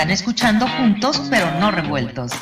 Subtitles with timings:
[0.00, 2.32] Están escuchando juntos pero no revueltos.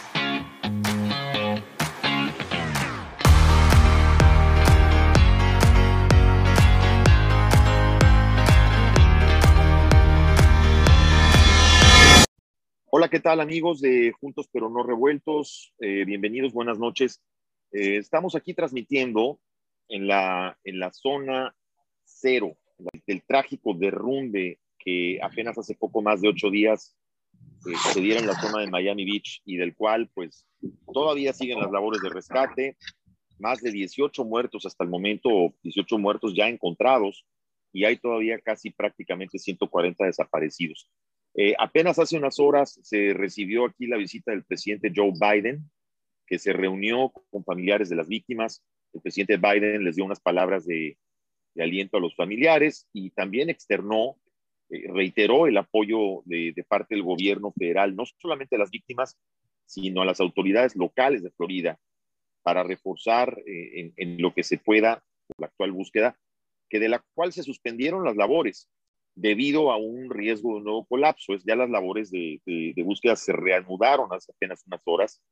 [12.90, 15.74] Hola, ¿qué tal amigos de Juntos pero no revueltos?
[15.80, 17.20] Eh, bienvenidos, buenas noches.
[17.72, 19.40] Eh, estamos aquí transmitiendo
[19.88, 21.56] en la, en la zona
[22.04, 22.56] cero
[23.04, 26.94] del trágico derrumbe que apenas hace poco más de ocho días
[27.66, 30.46] eh, se diera en la zona de Miami Beach y del cual pues
[30.92, 32.76] todavía siguen las labores de rescate,
[33.38, 37.24] más de 18 muertos hasta el momento, 18 muertos ya encontrados
[37.72, 40.90] y hay todavía casi prácticamente 140 desaparecidos.
[41.34, 45.70] Eh, apenas hace unas horas se recibió aquí la visita del presidente Joe Biden,
[46.26, 48.64] que se reunió con familiares de las víctimas.
[48.92, 50.98] El presidente Biden les dio unas palabras de,
[51.54, 54.16] de aliento a los familiares y también externó,
[54.68, 59.18] reiteró el apoyo de, parte del gobierno federal, no solamente a las víctimas,
[59.64, 61.78] sino a las autoridades locales de Florida,
[62.42, 65.02] para reforzar eh, en, lo que se pueda
[65.36, 66.18] la actual búsqueda,
[66.70, 68.68] que de la cual se suspendieron las labores
[69.14, 71.34] debido a un riesgo de un nuevo colapso.
[71.34, 75.22] Es ya las labores de, de, de búsqueda se reanudaron hace apenas unas horas.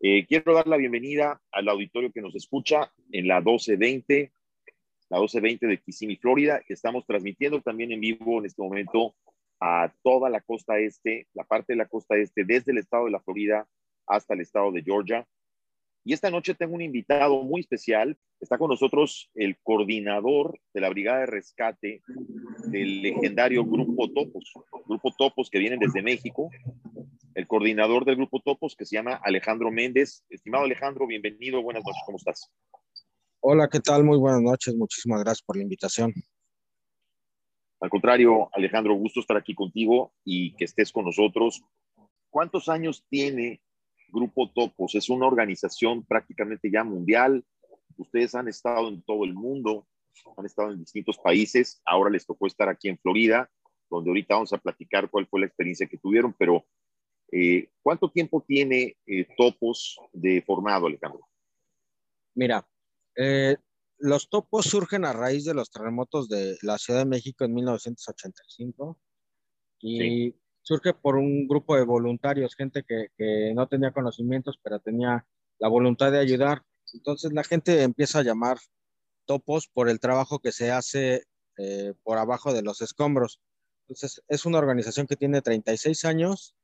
[0.00, 4.32] Eh, quiero dar la bienvenida al auditorio que nos escucha en la 1220
[5.08, 6.60] la 1220 de Kissimmee, Florida.
[6.68, 9.14] Estamos transmitiendo también en vivo en este momento
[9.60, 13.12] a toda la costa este, la parte de la costa este, desde el estado de
[13.12, 13.66] la Florida
[14.06, 15.26] hasta el estado de Georgia.
[16.04, 18.16] Y esta noche tengo un invitado muy especial.
[18.40, 22.02] Está con nosotros el coordinador de la Brigada de Rescate
[22.68, 24.52] del legendario Grupo Topos,
[24.86, 26.50] Grupo Topos que vienen desde México.
[27.34, 30.24] El coordinador del Grupo Topos que se llama Alejandro Méndez.
[30.30, 31.60] Estimado Alejandro, bienvenido.
[31.62, 32.52] Buenas noches, ¿cómo estás?
[33.48, 34.02] Hola, ¿qué tal?
[34.02, 34.74] Muy buenas noches.
[34.74, 36.12] Muchísimas gracias por la invitación.
[37.80, 41.62] Al contrario, Alejandro, gusto estar aquí contigo y que estés con nosotros.
[42.28, 43.62] ¿Cuántos años tiene
[44.08, 44.96] Grupo Topos?
[44.96, 47.44] Es una organización prácticamente ya mundial.
[47.96, 49.86] Ustedes han estado en todo el mundo,
[50.36, 51.80] han estado en distintos países.
[51.86, 53.48] Ahora les tocó estar aquí en Florida,
[53.88, 56.34] donde ahorita vamos a platicar cuál fue la experiencia que tuvieron.
[56.36, 56.66] Pero,
[57.30, 61.20] eh, ¿cuánto tiempo tiene eh, Topos de formado, Alejandro?
[62.34, 62.66] Mira,
[63.16, 63.56] eh,
[63.98, 68.98] los topos surgen a raíz de los terremotos de la Ciudad de México en 1985
[69.80, 70.40] y sí.
[70.62, 75.26] surge por un grupo de voluntarios, gente que, que, no tenía conocimientos, pero tenía
[75.58, 76.62] la voluntad de ayudar.
[76.92, 78.58] Entonces la gente empieza a llamar
[79.24, 81.24] topos por el trabajo que se hace
[81.56, 83.40] eh, por abajo de los escombros.
[83.84, 86.54] Entonces es una organización que tiene 36 años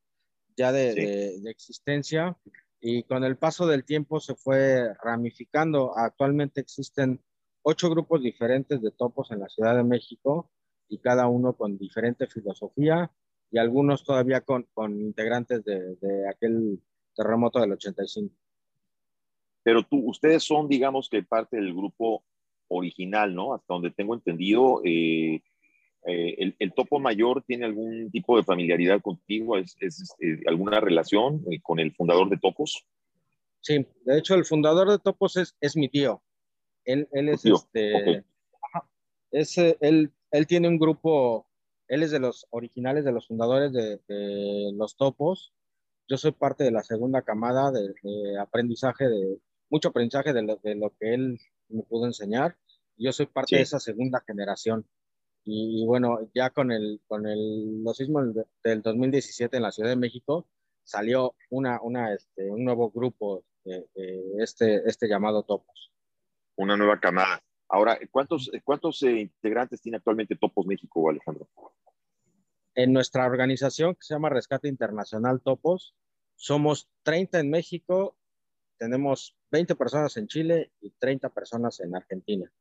[0.56, 1.00] ya de, sí.
[1.00, 2.36] de, de existencia
[2.84, 5.96] y con el paso del tiempo se fue ramificando.
[5.96, 7.22] Actualmente existen
[7.62, 10.50] ocho grupos diferentes de topos en la Ciudad de México
[10.88, 13.12] y cada uno con diferente filosofía
[13.52, 16.82] y algunos todavía con, con integrantes de, de, aquel
[17.14, 18.34] terremoto del 85.
[19.62, 22.24] Pero tú, ustedes son, digamos que parte del grupo
[22.66, 23.54] original, ¿no?
[23.54, 25.40] Hasta donde tengo entendido, eh,
[26.04, 29.56] eh, el, el, topo mayor tiene algún tipo de familiaridad contigo?
[29.56, 32.84] ¿Es, es eh, alguna relación eh, con el fundador de Topos?
[33.60, 36.22] Sí, de hecho el fundador de Topos es, es mi tío.
[36.84, 37.54] Él, él es tío.
[37.56, 37.94] este...
[37.94, 38.20] Okay.
[39.30, 41.46] Es, él, él tiene un grupo,
[41.88, 45.54] él es de los originales, de los fundadores de, de los Topos.
[46.08, 49.38] Yo soy parte de la segunda camada de, de aprendizaje, de
[49.70, 51.38] mucho aprendizaje de lo, de lo, que él
[51.68, 52.58] me pudo enseñar.
[52.98, 53.56] Yo soy parte sí.
[53.56, 54.86] de esa segunda generación.
[55.44, 59.90] Y, y, bueno, ya con el, con el, los sismos del 2017 en la Ciudad
[59.90, 60.46] de México,
[60.84, 65.92] salió una, una, este, un nuevo grupo, de, de este, este llamado Topos.
[66.56, 67.42] Una nueva camada.
[67.68, 71.48] Ahora, ¿cuántos, cuántos eh, integrantes tiene actualmente Topos México, Alejandro?
[72.74, 75.94] En nuestra organización, que se llama Rescate Internacional Topos,
[76.36, 78.16] somos 30 en México,
[78.78, 82.52] tenemos 20 personas en Chile y 30 personas en Argentina.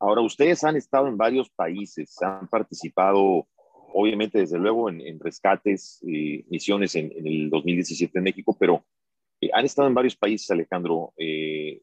[0.00, 3.46] Ahora, ustedes han estado en varios países, han participado,
[3.92, 8.82] obviamente, desde luego, en, en rescates, eh, misiones en, en, el 2017 en México, pero
[9.42, 11.12] eh, han estado en varios países, Alejandro.
[11.18, 11.82] Eh,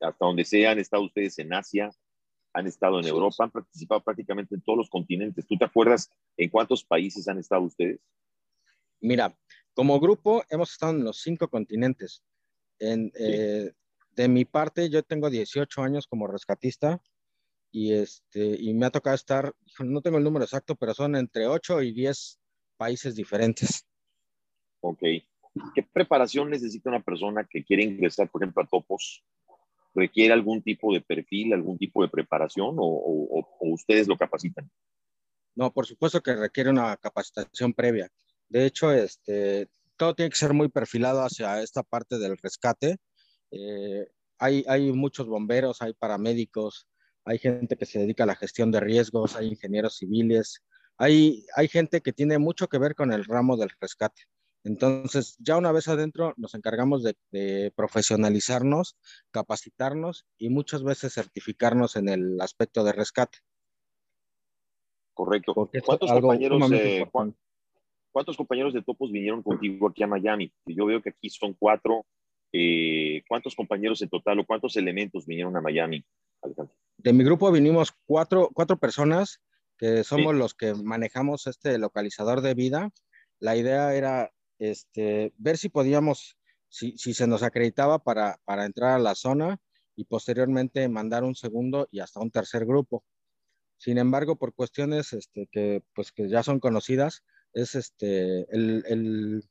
[0.00, 1.90] hasta donde sea, han estado ustedes en Asia,
[2.54, 3.10] han estado en sí.
[3.10, 5.46] Europa, han participado prácticamente en todos los continentes.
[5.46, 8.00] ¿Tú te acuerdas en cuántos países han estado ustedes?
[9.02, 9.36] Mira,
[9.74, 12.24] como grupo hemos estado en los cinco continentes.
[12.78, 13.22] En, sí.
[13.22, 13.72] eh,
[14.16, 17.02] de mi parte, yo tengo 18 años como rescatista
[17.70, 21.46] y, este, y me ha tocado estar, no tengo el número exacto, pero son entre
[21.46, 22.38] 8 y 10
[22.76, 23.86] países diferentes.
[24.80, 25.00] Ok.
[25.74, 29.24] ¿Qué preparación necesita una persona que quiere ingresar, por ejemplo, a Topos?
[29.94, 34.70] ¿Requiere algún tipo de perfil, algún tipo de preparación o, o, o ustedes lo capacitan?
[35.54, 38.08] No, por supuesto que requiere una capacitación previa.
[38.48, 42.96] De hecho, este, todo tiene que ser muy perfilado hacia esta parte del rescate.
[43.50, 44.06] Eh,
[44.38, 46.86] hay, hay muchos bomberos, hay paramédicos,
[47.24, 50.62] hay gente que se dedica a la gestión de riesgos, hay ingenieros civiles,
[50.96, 54.22] hay, hay gente que tiene mucho que ver con el ramo del rescate.
[54.62, 58.96] Entonces, ya una vez adentro, nos encargamos de, profesionalizarnos,
[59.30, 63.38] capacitarnos y muchas veces certificarnos en el aspecto de rescate.
[65.14, 65.54] Correcto.
[65.54, 67.06] ¿Cuántos compañeros, eh,
[68.12, 70.52] ¿Cuántos compañeros de Topos vinieron contigo aquí a Miami?
[70.66, 72.04] Yo veo que aquí son cuatro.
[72.52, 76.04] Eh, ¿Cuántos compañeros en total o cuántos elementos vinieron a Miami,
[76.98, 79.40] De mi grupo vinimos cuatro, cuatro personas
[79.78, 82.90] que somos los que manejamos este localizador de vida.
[83.38, 86.36] La idea era este, ver si podíamos,
[86.68, 89.58] si, si se nos acreditaba para, para, entrar a la zona
[89.96, 93.04] y posteriormente mandar un segundo y hasta un tercer grupo.
[93.78, 99.48] Sin embargo, por cuestiones este, que, pues, que ya son conocidas, es este, el, el,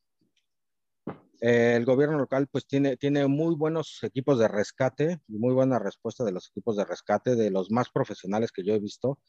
[1.40, 6.24] el, gobierno local pues tiene, tiene muy buenos equipos de rescate y muy buena respuesta
[6.24, 9.20] de los equipos de rescate, de los más profesionales que yo he visto,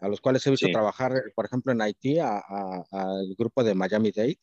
[0.00, 4.38] a los cuales he visto trabajar, por ejemplo, en Haití, al grupo de Miami Dade,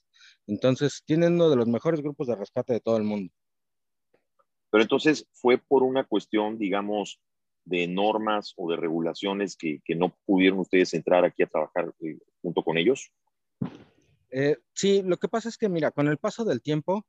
[0.47, 3.33] entonces, tienen uno de los mejores grupos de rescate de todo el mundo.
[4.69, 7.19] Pero entonces, ¿fue por una cuestión, digamos,
[7.65, 12.63] de normas o de regulaciones que, no pudieron ustedes entrar aquí a trabajar eh, junto
[12.63, 13.11] con ellos?
[14.29, 17.05] Eh, sí, lo que pasa es que, mira, con el paso del tiempo,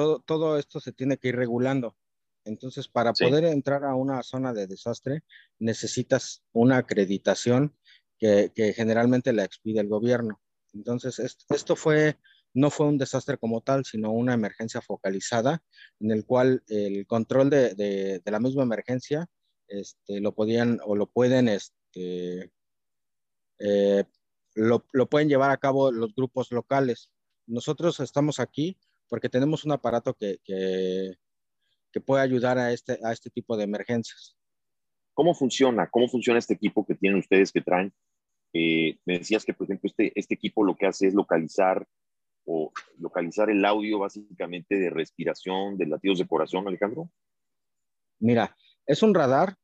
[0.00, 1.96] todo, todo esto se tiene que ir regulando.
[2.44, 5.22] Entonces, para poder entrar a una zona de desastre,
[5.58, 7.76] necesitas una acreditación
[8.18, 10.40] que, generalmente la expide el gobierno.
[10.72, 12.16] Entonces, esto fue
[12.52, 15.62] no fue un desastre como tal, sino una emergencia focalizada
[16.00, 19.28] en el cual el control de, la misma emergencia
[19.68, 22.50] este, lo podían o lo pueden, este,
[23.60, 24.04] eh,
[24.54, 27.12] lo, pueden llevar a cabo los grupos locales.
[27.46, 28.76] Nosotros estamos aquí
[29.10, 34.36] porque tenemos un aparato que, que, puede ayudar a este, a este tipo de emergencias.
[35.12, 35.90] ¿Cómo funciona?
[35.90, 37.92] ¿Cómo funciona este equipo que tienen ustedes que traen?
[38.54, 41.86] Eh, me decías que, por ejemplo, este, este equipo lo que hace es localizar
[42.46, 47.10] o localizar el audio básicamente de respiración, de latidos de corazón, Alejandro?
[48.20, 49.56] Mira, es un radar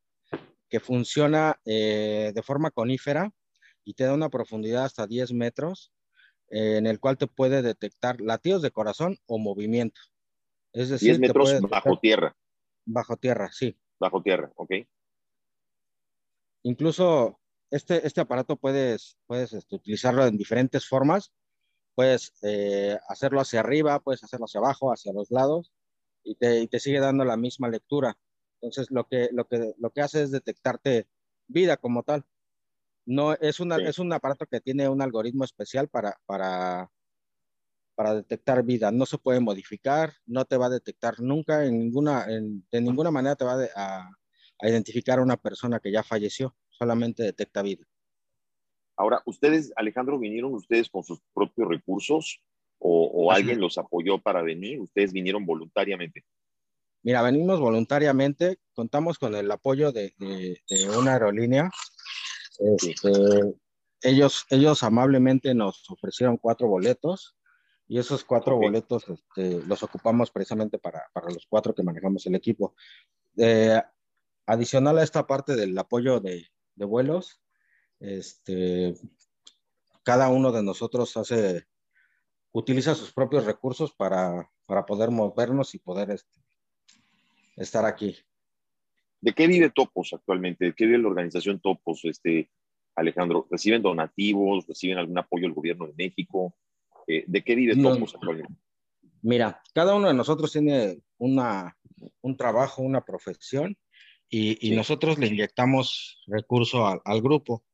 [0.69, 3.31] que funciona eh, de forma conífera
[3.85, 5.93] y te da una profundidad hasta 10 metros,
[6.51, 10.01] eh, en el cual te puede detectar latidos de corazón o movimiento.
[10.73, 12.37] Es decir, 10 metros bajo tierra.
[12.85, 13.77] Bajo tierra, sí.
[13.99, 14.73] Bajo tierra, ok.
[16.63, 17.41] Incluso
[17.71, 21.33] este, este aparato puedes, puedes este, utilizarlo en diferentes formas
[21.97, 25.73] puedes eh, hacerlo hacia arriba, puedes hacerlo hacia abajo, hacia los lados,
[26.23, 28.17] y te, te, sigue dando la misma lectura.
[28.61, 31.09] Entonces, lo que, lo, que, lo que hace es detectarte
[31.49, 32.25] vida como tal.
[33.07, 36.91] No, es, una, es un aparato que tiene un algoritmo especial para, para,
[37.95, 38.91] para detectar vida.
[38.91, 43.37] No se puede modificar, no te va a detectar nunca, en ninguna, de ninguna manera
[43.37, 44.11] te va a,
[44.61, 47.87] a identificar a una persona que ya falleció, solamente detecta vida.
[48.97, 52.43] Ahora, ustedes, Alejandro, vinieron ustedes con sus propios recursos
[52.79, 56.25] o, alguien los apoyó para venir, ustedes vinieron voluntariamente.
[57.03, 60.13] Mira, venimos voluntariamente, contamos con el apoyo de,
[60.99, 61.71] una aerolínea.
[62.59, 63.11] Este,
[64.03, 67.37] ellos, ellos amablemente nos ofrecieron cuatro boletos
[67.89, 72.75] y esos cuatro boletos este, los ocupamos precisamente para, los cuatro que manejamos el equipo.
[73.37, 73.81] Eh,
[74.47, 77.41] adicional a esta parte del apoyo de, de vuelos,
[78.01, 78.95] este,
[80.03, 81.67] cada uno de nosotros hace,
[82.53, 86.41] utiliza sus propios recursos para, para poder movernos y poder este,
[87.57, 88.17] estar aquí.
[89.21, 90.67] ¿De qué vive Topos actualmente?
[90.67, 92.51] ¿De qué vive la organización Topos, este,
[92.95, 93.47] Alejandro?
[93.51, 94.67] ¿Reciben donativos?
[94.67, 96.55] ¿Reciben algún apoyo del gobierno de México?
[97.07, 98.55] Eh, ¿De qué vive Topos actualmente?
[99.23, 101.77] Mira, cada uno de nosotros tiene una,
[102.21, 103.77] un trabajo, una profesión
[104.29, 107.65] y, nosotros le inyectamos recursos al grupo.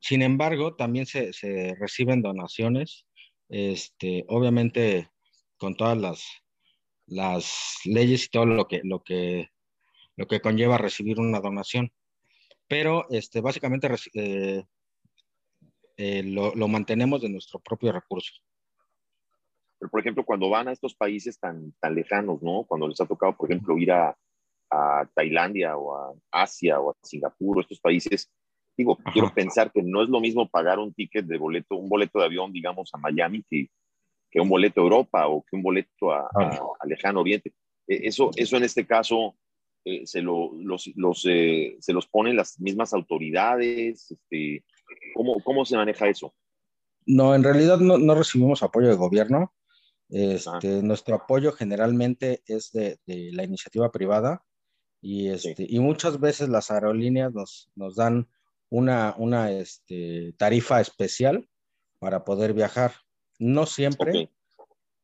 [0.00, 1.32] Sin embargo, también se,
[1.78, 3.06] reciben donaciones,
[3.48, 5.10] este, obviamente
[5.56, 6.24] con todas las,
[7.06, 9.48] las leyes y todo lo que, lo que,
[10.18, 11.90] lo que conlleva recibir una donación.
[12.66, 14.64] Pero este, básicamente eh,
[15.96, 18.34] eh, lo, lo, mantenemos de nuestro propio recurso.
[19.78, 22.64] Pero, por ejemplo, cuando van a estos países tan, tan lejanos, ¿no?
[22.64, 24.14] Cuando les ha tocado, por ejemplo, ir a,
[24.70, 28.30] a Tailandia o a Asia o a Singapur, estos países,
[28.78, 32.20] Digo, quiero pensar que no es lo mismo pagar un ticket de boleto, un boleto
[32.20, 33.68] de avión, digamos, a Miami que,
[34.30, 36.30] que un boleto a Europa o que un boleto a,
[36.84, 37.52] Lejano Oriente.
[37.88, 39.34] E, eso, eso en este caso
[39.88, 44.10] eh, se, lo, los, los eh, se los ponen las mismas autoridades.
[44.10, 44.64] Este,
[45.14, 46.34] ¿cómo, ¿Cómo se maneja eso?
[47.06, 49.54] No, en realidad no, recibimos apoyo de gobierno.
[50.10, 54.44] Este, Nuestro apoyo generalmente es de, la iniciativa privada
[55.00, 58.28] y, este, y muchas veces las aerolíneas nos, nos dan
[58.68, 61.48] una, una este, tarifa especial
[61.98, 62.92] para poder viajar.
[63.38, 64.30] No siempre,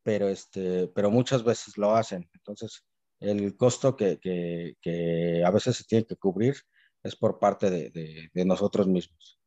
[0.03, 2.29] pero, este, pero muchas veces lo hacen.
[2.35, 2.85] Entonces,
[3.31, 6.55] el costo que, a veces se tiene que cubrir
[7.03, 9.39] es por parte de, nosotros mismos.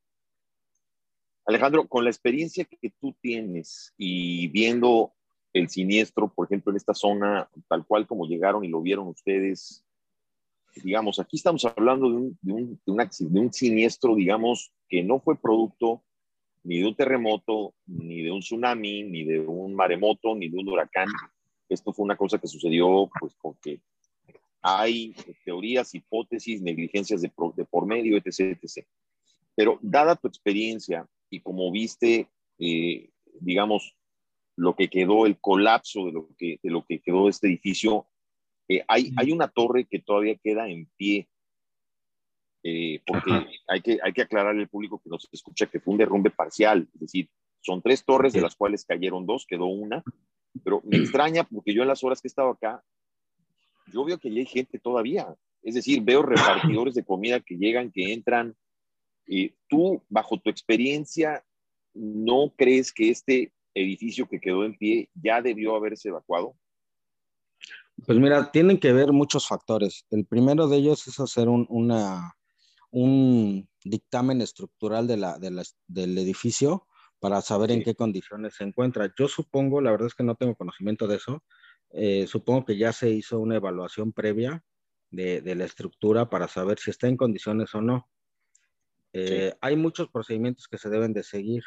[1.45, 5.13] Alejandro, con la experiencia que tú tienes y viendo
[5.53, 9.85] el siniestro, por ejemplo, en esta zona, tal cual como llegaron y lo vieron ustedes,
[10.83, 16.03] digamos, aquí estamos hablando de un siniestro, digamos, que no fue producto
[16.67, 20.67] ni de un terremoto, ni de un tsunami, ni de un maremoto, ni de un
[20.67, 21.07] huracán.
[21.69, 23.81] Esto fue una cosa que sucedió pues porque
[24.61, 28.85] hay teorías, hipótesis, negligencias de, por medio, etc, etc.
[29.55, 32.27] Pero dada tu experiencia y como viste,
[32.59, 33.09] eh,
[33.39, 33.95] digamos,
[34.55, 38.07] lo que quedó, el colapso de lo que, de lo que quedó este edificio,
[38.67, 41.29] eh, hay, hay una torre que todavía queda en pie
[42.69, 43.31] eh, porque
[43.67, 46.89] hay que, hay que aclararle al público que nos escucha que fue un derrumbe parcial,
[46.95, 47.29] es decir,
[47.61, 50.03] son tres torres de las cuales cayeron dos, quedó una,
[50.63, 52.83] pero me extraña porque yo en las horas que he estado acá,
[53.93, 55.33] yo veo que hay gente todavía,
[55.63, 58.55] es decir, veo repartidores de comida que llegan, que entran.
[59.25, 61.43] y tú, bajo tu experiencia,
[61.93, 66.55] ¿no crees que este edificio que quedó en pie ya debió haberse evacuado?
[68.05, 70.05] Pues mira, tienen que ver muchos factores.
[70.11, 72.35] El primero de ellos es hacer una,
[72.91, 76.87] un dictamen estructural de la, del edificio
[77.19, 79.11] para saber en qué condiciones se encuentra.
[79.17, 81.43] Yo supongo, la verdad es que no tengo conocimiento de eso,
[81.91, 84.63] eh, supongo que ya se hizo una evaluación previa
[85.09, 88.09] de, la estructura para saber si está en condiciones o no.
[89.13, 91.63] Eh, hay muchos procedimientos que se deben de seguir,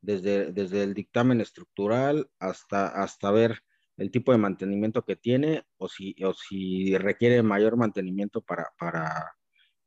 [0.00, 3.62] desde, desde el dictamen estructural hasta, hasta ver
[3.96, 9.36] el tipo de mantenimiento que tiene o si, o si requiere mayor mantenimiento para, para,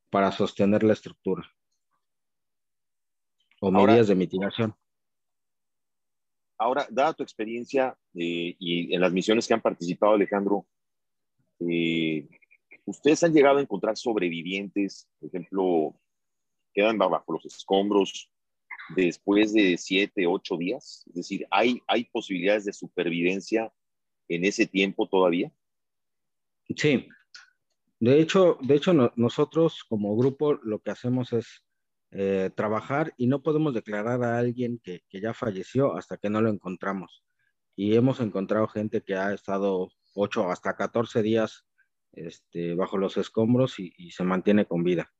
[0.09, 1.47] para sostener la estructura
[3.59, 4.75] o medidas de mitigación.
[6.57, 10.65] Ahora, dada tu experiencia eh, y en las misiones que han participado, Alejandro,
[11.59, 12.27] eh,
[12.85, 15.99] ¿ustedes han llegado a encontrar sobrevivientes, por ejemplo,
[16.73, 18.31] quedan bajo los escombros
[18.95, 21.03] después de siete, ocho días?
[21.07, 23.73] Es decir, ¿hay, hay posibilidades de supervivencia
[24.29, 25.51] en ese tiempo todavía?
[26.75, 27.07] Sí,
[27.99, 31.64] de hecho, de hecho nosotros como grupo lo que hacemos es
[32.11, 36.49] eh, trabajar y no podemos declarar a alguien que, ya falleció hasta que no lo
[36.49, 37.23] encontramos.
[37.75, 41.65] Y hemos encontrado gente que ha estado 8 hasta 14 días
[42.13, 45.11] este, bajo los escombros y, se mantiene con vida.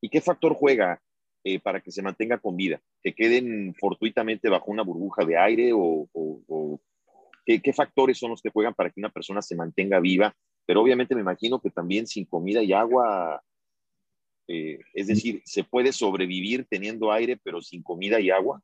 [0.00, 1.02] ¿Y qué factor juega
[1.44, 2.80] eh, para que se mantenga con vida?
[3.02, 6.08] ¿Que queden fortuitamente bajo una burbuja de aire o,
[7.44, 10.34] ¿qué, factores son los que juegan para que una persona se mantenga viva
[10.66, 13.42] pero obviamente me imagino que también sin comida y agua,
[14.48, 18.62] eh, es decir, se puede sobrevivir teniendo aire, pero sin comida y agua.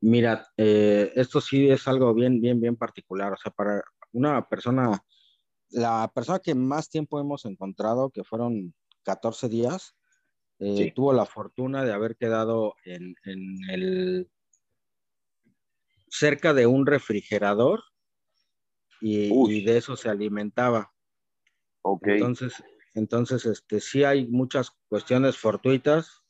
[0.00, 3.32] Mira, eh, esto sí es algo bien, bien, bien particular.
[3.32, 5.02] O sea, para una persona,
[5.70, 9.96] la persona que más tiempo hemos encontrado, que fueron 14 días,
[10.58, 14.30] eh, tuvo la fortuna de haber quedado en, en el
[16.08, 17.82] cerca de un refrigerador
[19.00, 20.92] y, y, de eso se alimentaba.
[22.02, 22.54] Entonces,
[22.96, 26.22] entonces este, sí hay muchas cuestiones fortuitas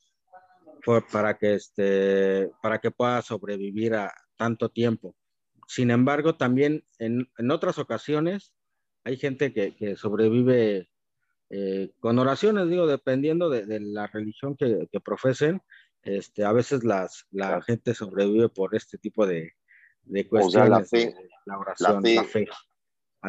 [1.11, 5.15] para, que, este, para que pueda sobrevivir a tanto tiempo.
[5.67, 8.53] Sin embargo, también en, en otras ocasiones
[9.03, 10.89] hay gente que, que sobrevive
[11.49, 15.61] eh, con oraciones, digo, dependiendo de, de la religión que, que, profesen,
[16.03, 19.53] este, a veces las, la gente sobrevive por este tipo de,
[20.03, 20.69] de cuestiones.
[20.69, 22.47] la fe, la oración, la fe.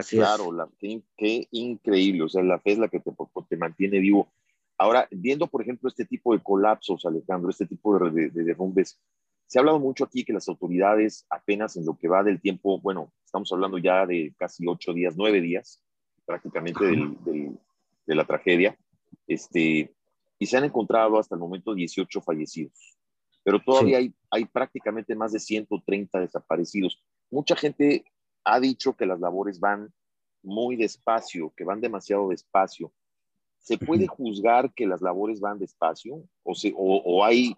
[0.09, 2.23] Claro, La, qué, increíble.
[2.23, 3.11] O sea, la fe es la que te,
[3.49, 4.33] te, mantiene vivo.
[4.76, 9.00] Ahora, viendo, por ejemplo, este tipo de colapsos, Alejandro, este tipo de, derrumbes,
[9.47, 12.80] se ha hablado mucho aquí que las autoridades apenas en lo que va del tiempo,
[12.80, 15.83] bueno, estamos hablando ya de casi ocho días, nueve días
[16.26, 18.76] prácticamente de la tragedia,
[19.26, 19.95] este,
[20.38, 22.99] y se han encontrado hasta el momento 18 fallecidos,
[23.42, 27.02] pero todavía hay, hay prácticamente más de 130 desaparecidos.
[27.30, 28.04] Mucha gente
[28.49, 29.93] ha dicho que las labores van
[30.43, 32.93] muy despacio, que van demasiado despacio.
[33.59, 36.25] ¿Se puede juzgar que las labores van despacio?
[36.43, 37.55] ¿O, o, hay,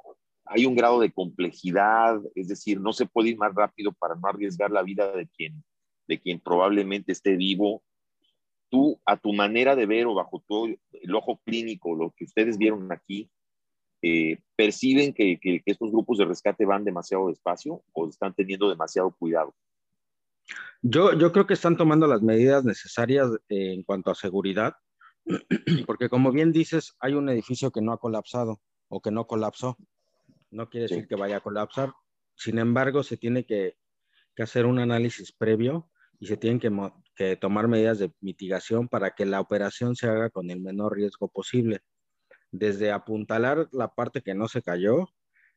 [0.47, 2.21] hay un grado de complejidad?
[2.35, 5.63] Es decir, no se puede ir más rápido para no arriesgar la vida de quien,
[6.09, 7.83] de quien probablemente esté vivo.
[8.69, 12.59] Tú, a tu manera de ver o bajo todo el ojo clínico, lo que ustedes
[12.59, 13.31] vieron aquí,
[14.03, 19.15] eh, perciben que, que, estos grupos de rescate van demasiado despacio o están teniendo demasiado
[19.17, 19.55] cuidado?
[20.83, 24.75] Yo, yo creo que están tomando las medidas necesarias eh, en cuanto a seguridad,
[25.87, 29.77] porque como bien dices, hay un edificio que no ha colapsado o que no colapsó.
[30.51, 31.93] No quiere decir que vaya a colapsar.
[32.35, 33.77] Sin embargo, se tiene que,
[34.35, 36.71] que hacer un análisis previo y se tienen que,
[37.15, 41.29] que, tomar medidas de mitigación para que la operación se haga con el menor riesgo
[41.29, 41.81] posible.
[42.51, 45.09] Desde apuntalar la parte que no se cayó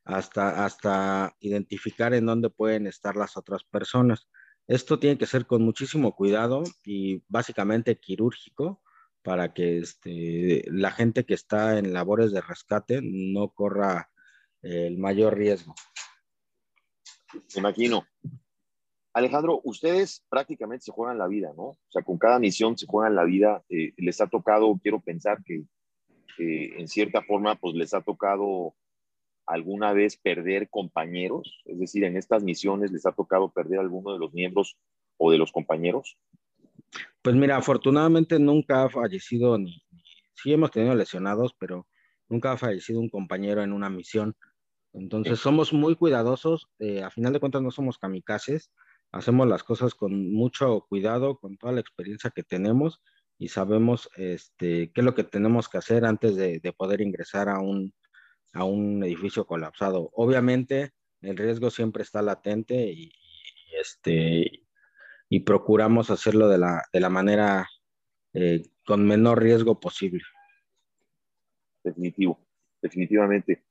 [0.04, 4.28] hasta, hasta identificar en dónde pueden estar las otras personas.
[4.66, 8.82] Esto tiene que ser con muchísimo cuidado y básicamente quirúrgico
[9.22, 14.10] para que este, la gente que está en labores de rescate no corra
[14.62, 15.74] el mayor riesgo.
[17.54, 18.06] Me imagino.
[19.12, 21.62] Alejandro, ustedes prácticamente se juegan la vida, ¿no?
[21.62, 23.62] O sea, con cada misión se juegan la vida.
[23.68, 25.64] Eh, les ha tocado, quiero pensar que
[26.36, 28.74] en cierta forma, pues les ha tocado
[29.46, 31.62] alguna vez perder compañeros?
[31.64, 34.76] Es decir, en estas misiones les ha tocado perder alguno de los miembros
[35.16, 36.18] o de los compañeros?
[37.22, 39.82] Pues mira, afortunadamente nunca ha fallecido ni,
[40.34, 41.86] sí hemos tenido lesionados, pero
[42.28, 44.36] nunca ha fallecido un compañero en una misión.
[44.92, 48.70] Entonces somos muy cuidadosos, eh, a final de cuentas no somos kamikazes,
[49.10, 53.00] hacemos las cosas con mucho cuidado, con toda la experiencia que tenemos
[53.38, 57.58] y sabemos este, qué es lo que tenemos que hacer antes de poder ingresar a
[57.58, 57.92] un,
[58.54, 60.10] a un edificio colapsado.
[60.14, 63.12] Obviamente, el riesgo siempre está latente y,
[63.80, 64.62] este,
[65.28, 67.68] y procuramos hacerlo de la, de la manera
[68.32, 70.22] eh, con menor riesgo posible.
[71.82, 72.38] Definitivo,
[72.80, 73.64] definitivamente.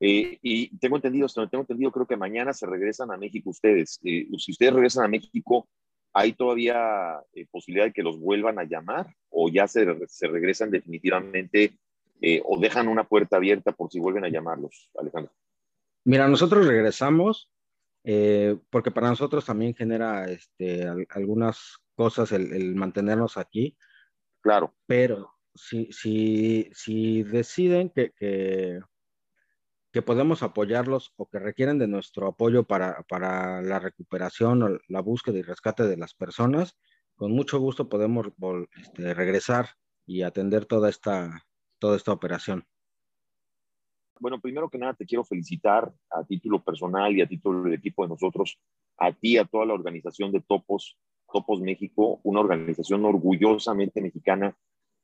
[0.00, 4.00] Eh, y tengo entendido, tengo entendido, creo que mañana se regresan a México ustedes.
[4.02, 5.68] Eh, si ustedes regresan a México,
[6.12, 7.20] ¿hay todavía
[7.52, 11.78] posibilidad de que los vuelvan a llamar o ya se, se regresan definitivamente
[12.20, 15.32] eh, o dejan una puerta abierta por si vuelven a llamarlos, Alejandro?
[16.04, 17.50] Mira, nosotros regresamos
[18.04, 23.76] eh, porque para nosotros también genera este, algunas cosas el, mantenernos aquí.
[24.42, 24.74] Claro.
[24.86, 28.80] Pero si, si, si deciden que, que,
[29.90, 35.00] que, podemos apoyarlos o que requieren de nuestro apoyo para, para la recuperación o la
[35.00, 36.76] búsqueda y rescate de las personas,
[37.16, 38.26] con mucho gusto podemos
[38.82, 39.70] este, regresar
[40.04, 41.46] y atender toda esta,
[41.84, 42.64] toda esta operación?
[44.18, 48.04] Bueno, primero que nada te quiero felicitar a título personal y a título del equipo
[48.04, 48.58] de nosotros,
[48.96, 50.96] a ti, a toda la organización de Topos,
[51.30, 54.56] Topos México, una organización orgullosamente mexicana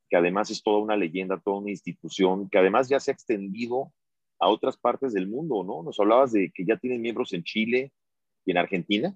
[0.08, 3.92] que además es toda una leyenda, toda una institución, que además ya se ha extendido
[4.38, 5.82] a otras partes del mundo, ¿no?
[5.82, 7.92] Nos hablabas de que ya tienen miembros en Chile
[8.46, 9.14] y en Argentina.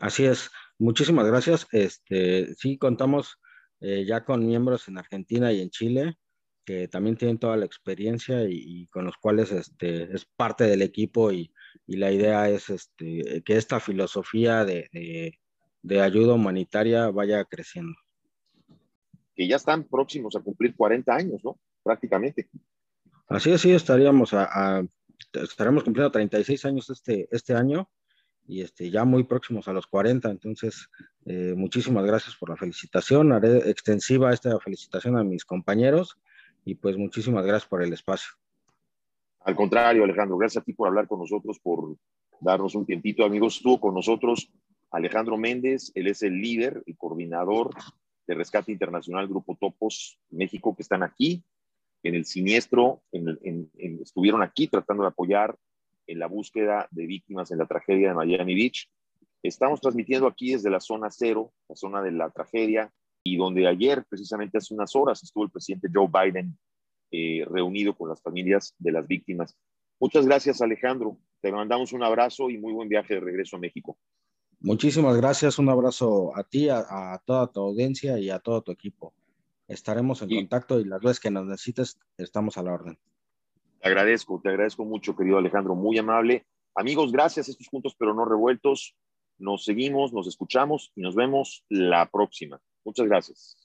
[0.00, 1.68] Así es, muchísimas gracias.
[1.70, 3.38] Este, sí, contamos
[3.78, 6.18] eh, ya con miembros en Argentina y en Chile
[6.64, 11.30] que también tienen toda la experiencia y, con los cuales este, es parte del equipo
[11.32, 11.52] y,
[11.86, 15.38] y la idea es este, que esta filosofía de,
[15.82, 17.94] de, ayuda humanitaria vaya creciendo.
[19.34, 21.58] Que ya están próximos a cumplir 40 años, ¿no?
[21.82, 22.48] Prácticamente.
[23.28, 24.86] Así es, sí, estaríamos, a,
[25.32, 27.90] estaremos cumpliendo 36 años este, este año
[28.46, 30.30] y este, ya muy próximos a los 40.
[30.30, 30.88] Entonces,
[31.26, 33.32] eh, muchísimas gracias por la felicitación.
[33.32, 36.18] Haré extensiva esta felicitación a mis compañeros
[36.64, 38.30] y pues muchísimas gracias por el espacio.
[39.40, 41.96] Al contrario, Alejandro, gracias a ti por hablar con nosotros, por
[42.40, 43.24] darnos un tiempito.
[43.24, 44.50] Amigos, estuvo con nosotros
[44.90, 47.70] Alejandro Méndez, él es el líder y coordinador
[48.26, 51.42] de Rescate Internacional Grupo Topos México, que están aquí
[52.02, 53.02] en el siniestro,
[54.00, 55.56] estuvieron aquí tratando de apoyar
[56.06, 58.90] en la búsqueda de víctimas en la tragedia de Miami Beach.
[59.42, 62.92] Estamos transmitiendo aquí desde la zona cero, la zona de la tragedia,
[63.24, 66.56] y donde ayer, precisamente hace unas horas, estuvo el presidente Joe Biden
[67.10, 69.56] eh, reunido con las familias de las víctimas.
[69.98, 71.16] Muchas gracias, Alejandro.
[71.40, 73.96] Te mandamos un abrazo y muy buen viaje de regreso a México.
[74.60, 75.58] Muchísimas gracias.
[75.58, 79.14] Un abrazo a ti, a, toda tu audiencia y a todo tu equipo.
[79.68, 82.98] Estaremos en contacto y las veces que nos necesites, estamos a la orden.
[83.80, 85.74] Te agradezco, te agradezco mucho, querido Alejandro.
[85.74, 86.46] Muy amable.
[86.74, 87.48] Amigos, gracias.
[87.48, 88.96] Estos juntos, pero no revueltos.
[89.38, 92.60] Nos seguimos, nos escuchamos y nos vemos la próxima.
[92.84, 93.56] Muchas gracias.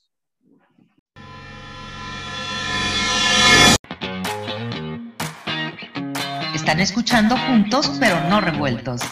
[6.54, 9.02] Están escuchando juntos pero no revueltos.